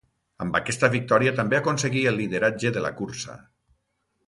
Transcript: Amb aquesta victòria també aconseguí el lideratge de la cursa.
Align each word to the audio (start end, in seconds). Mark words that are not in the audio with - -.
Amb 0.45 0.55
aquesta 0.59 0.89
victòria 0.95 1.33
també 1.41 1.59
aconseguí 1.59 2.03
el 2.13 2.19
lideratge 2.23 2.73
de 2.79 2.85
la 2.89 2.95
cursa. 3.03 3.39